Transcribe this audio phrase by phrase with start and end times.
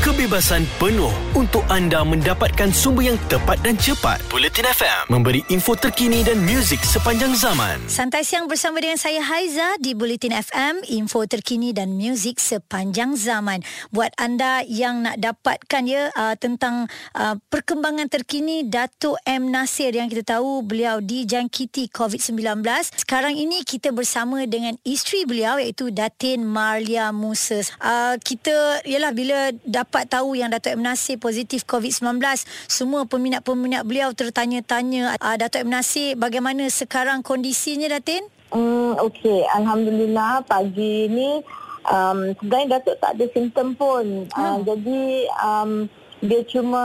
[0.00, 4.16] Kebebasan penuh untuk anda mendapatkan sumber yang tepat dan cepat.
[4.32, 7.76] Bulletin FM memberi info terkini dan muzik sepanjang zaman.
[7.84, 13.60] Santai siang bersama dengan saya Haiza di Bulletin FM, info terkini dan muzik sepanjang zaman.
[13.92, 20.08] Buat anda yang nak dapatkan ya uh, tentang uh, perkembangan terkini Datuk M Nasir yang
[20.08, 22.64] kita tahu beliau dijangkiti COVID-19.
[23.04, 27.60] Sekarang ini kita bersama dengan isteri beliau iaitu Datin Marlia Musa.
[27.84, 32.22] Uh, kita ialah bila dapat tahu yang Datuk M Nasir positif COVID-19,
[32.70, 38.22] semua peminat-peminat beliau tertanya-tanya uh, Datuk M Nasir bagaimana sekarang kondisinya Datin?
[38.50, 41.42] Hmm, Okey, Alhamdulillah pagi ni
[41.86, 44.26] um, sebenarnya Datuk tak ada simptom pun.
[44.30, 44.38] Hmm.
[44.38, 45.02] Uh, jadi
[45.42, 45.70] um,
[46.20, 46.82] dia cuma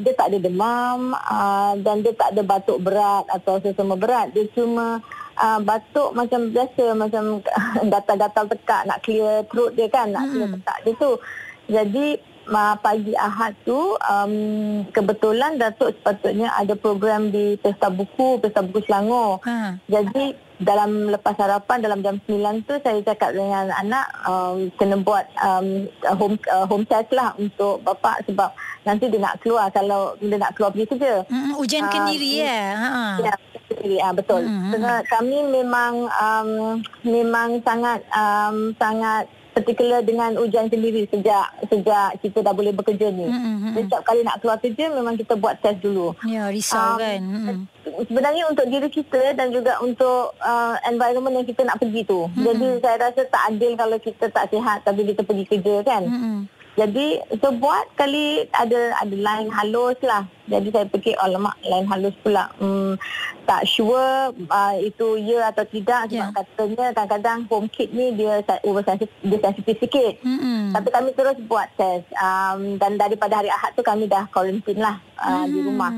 [0.00, 4.32] dia tak ada demam uh, dan dia tak ada batuk berat atau sesama berat.
[4.32, 5.04] Dia cuma
[5.36, 7.44] uh, batuk macam biasa macam
[7.92, 10.56] gatal-gatal tekak nak clear throat dia kan, nak clear Hmm.
[10.60, 11.12] tekak dia tu.
[11.68, 12.06] Jadi
[12.48, 14.32] uh, pagi Ahad tu um,
[14.90, 19.40] kebetulan Datuk sepatutnya ada program di Pesta Buku, Pesta Buku Selangor.
[19.44, 19.76] Ha.
[19.86, 25.22] Jadi dalam lepas sarapan dalam jam 9 tu saya cakap dengan anak um, kena buat
[25.38, 25.86] um,
[26.18, 28.50] home uh, home test lah untuk bapa sebab
[28.82, 31.22] nanti dia nak keluar kalau dia nak keluar pergi kerja.
[31.30, 32.60] Hmm, ujian Ah, kendiri ya.
[32.74, 32.88] Ha.
[33.22, 33.96] Ya, betul.
[34.02, 34.42] Ah, betul.
[34.42, 34.72] Hmm, hmm.
[34.74, 36.50] Sebab kami memang um,
[37.06, 43.26] memang sangat um, sangat particular dengan ujian sendiri sejak sejak kita dah boleh bekerja ni.
[43.26, 43.74] Hmm, hmm, hmm.
[43.82, 46.14] Setiap kali nak keluar kerja memang kita buat test dulu.
[46.22, 47.20] Ya, risau Um, kan.
[47.20, 47.58] Hmm.
[48.06, 52.30] Sebenarnya untuk diri kita dan juga untuk uh, environment yang kita nak pergi tu.
[52.30, 52.44] Mm-mm.
[52.46, 56.02] Jadi saya rasa tak adil kalau kita tak sihat tapi kita pergi kerja kan.
[56.06, 56.40] Hmm.
[56.78, 60.22] Jadi so buat kali ada ada line halus lah.
[60.46, 62.48] Jadi saya fikir alamak line halus pula.
[62.56, 62.94] Hmm,
[63.44, 66.30] tak sure uh, itu ya atau tidak sebab Ya.
[66.30, 70.14] katanya kadang-kadang home kit ni dia over sensitif, dia sensitif sikit.
[70.22, 70.70] Hmm.
[70.70, 75.02] Tapi kami terus buat test um, dan daripada hari Ahad tu kami dah quarantine lah
[75.18, 75.66] uh, di Hmm.
[75.66, 75.92] rumah.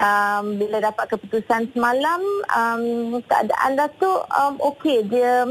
[0.00, 2.84] Um, bila dapat keputusan semalam um,
[3.20, 5.44] keadaan Datuk um, okey dia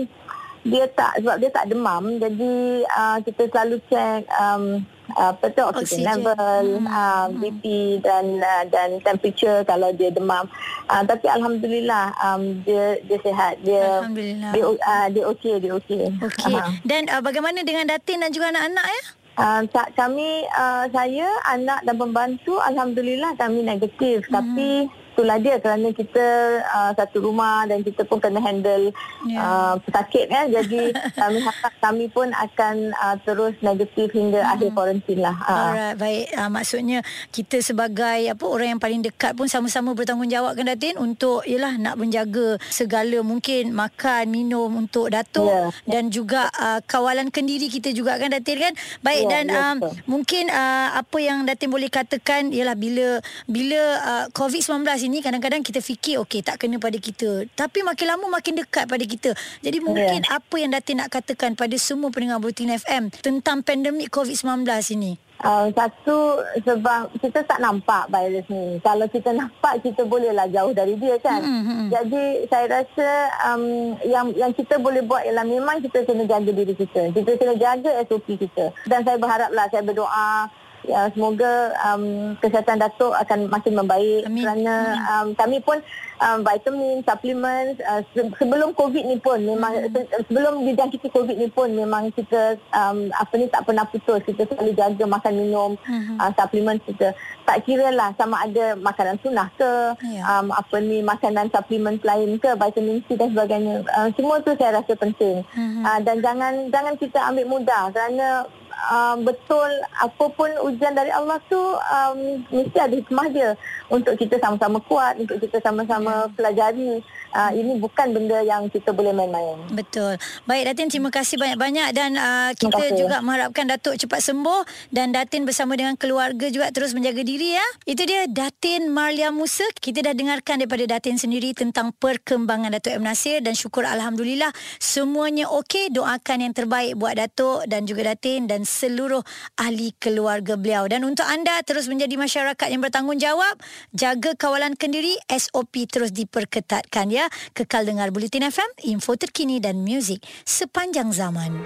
[0.70, 2.54] dia tak sebab dia tak demam jadi
[2.86, 4.86] uh, kita selalu check um,
[5.18, 6.06] apa tu oxygen Oksigen.
[6.06, 7.42] level, Hmm, uh, hmm.
[7.42, 7.64] BP
[8.06, 10.46] dan uh, dan temperature kalau dia demam.
[10.86, 13.58] Uh, tapi alhamdulillah um, dia dia sihat.
[13.66, 14.52] Dia Alhamdulillah.
[14.54, 16.14] dia uh, dia okey, dia okey.
[16.14, 16.54] Okey.
[16.54, 16.78] Aha.
[16.86, 19.04] Dan uh, bagaimana dengan Datin dan juga anak-anak ya?
[19.40, 24.28] Uh, tak, kami, uh, saya, anak dan pembantu, Alhamdulillah kami negatif.
[24.28, 24.36] Hmm.
[24.36, 26.26] Tapi itulah dia kerana kita
[26.64, 28.96] uh, satu rumah dan kita pun kena handle
[29.28, 29.36] Ya.
[29.36, 30.48] uh, pesakit kan.
[30.48, 34.54] Jadi kami harap kami pun akan uh, terus negatif hingga Hmm.
[34.56, 35.36] akhir kuarantin lah.
[35.44, 35.52] Uh.
[35.52, 36.26] Alright, baik.
[36.32, 37.00] Uh, maksudnya
[37.30, 42.00] kita sebagai apa orang yang paling dekat pun sama-sama bertanggungjawab kan Datin untuk yalah nak
[42.00, 45.68] menjaga segala mungkin makan, minum untuk Datuk Ya.
[45.84, 48.74] dan juga uh, kawalan kendiri kita juga kan Datin kan.
[49.02, 53.20] Baik Ya, dan ya, um, mungkin uh, apa yang Datin boleh katakan ialah bila
[53.50, 54.70] bila uh, COVID-19
[55.04, 57.50] ini kadang-kadang kita fikir okey tak kena pada kita.
[57.58, 59.34] Tapi makin lama makin dekat pada kita.
[59.66, 64.70] Jadi mungkin apa yang Datin nak katakan pada semua pendengar Bulletin FM tentang pandemik COVID-19
[64.94, 65.18] ini?
[65.40, 68.76] Uh, satu sebab kita tak nampak virus ni.
[68.84, 71.40] Kalau kita nampak kita bolehlah jauh dari dia kan.
[71.40, 71.88] Hmm, hmm, hmm.
[71.96, 73.10] Jadi saya rasa
[73.48, 77.16] um, yang yang kita boleh buat ialah memang kita kena jaga diri kita.
[77.16, 78.76] Kita kena jaga SOP kita.
[78.84, 80.52] Dan saya berharaplah saya berdoa
[80.90, 81.52] ya, semoga
[81.84, 82.04] um,
[82.38, 84.42] kesihatan Datuk akan makin membaik Amin.
[84.42, 84.74] kerana
[85.08, 85.78] um, kami pun
[86.18, 91.48] um, vitamin, suplemen uh, se- sebelum COVID ni pun memang se- sebelum dijangkiti COVID ni
[91.48, 92.42] pun memang kita
[92.72, 96.18] um, apa ni tak pernah putus kita selalu jaga makan minum Mhm.
[96.18, 97.14] uh, suplemen kita
[97.44, 99.72] tak kira lah sama ada makanan sunnah ke
[100.02, 100.22] Ya.
[100.32, 104.76] um, apa ni makanan suplemen lain ke vitamin C dan sebagainya uh, semua tu saya
[104.76, 105.82] rasa penting Mhm.
[105.82, 108.46] uh, dan jangan jangan kita ambil mudah kerana
[108.90, 109.70] Um, betul
[110.00, 113.60] apapun ujian dari Allah tu um, mesti ada hikmah dia
[113.92, 117.04] untuk kita sama-sama kuat untuk kita sama-sama pelajari
[117.36, 120.18] uh, ini bukan benda yang kita boleh main-main Betul.
[120.50, 125.46] Baik Datin terima kasih banyak-banyak dan uh, kita juga mengharapkan Datuk cepat sembuh dan Datin
[125.46, 127.68] bersama dengan keluarga juga terus menjaga diri ya.
[127.86, 129.66] Itu dia Datin Marlia Musa.
[129.78, 135.50] Kita dah dengarkan daripada Datin sendiri tentang perkembangan Datuk M Nasir dan syukur alhamdulillah semuanya
[135.50, 135.90] okey.
[135.94, 139.26] Doakan yang terbaik buat Datuk dan juga Datin dan seluruh
[139.58, 140.86] ahli keluarga beliau.
[140.86, 143.58] Dan untuk anda terus menjadi masyarakat yang bertanggungjawab,
[143.98, 147.26] jaga kawalan kendiri, SOP terus diperketatkan ya.
[147.58, 151.66] Kekal dengar Bulletin FM, info terkini dan muzik sepanjang zaman.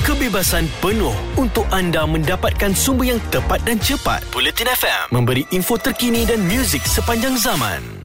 [0.00, 4.24] Kebebasan penuh untuk anda mendapatkan sumber yang tepat dan cepat.
[4.32, 7.99] Bulletin FM memberi info terkini dan muzik sepanjang zaman.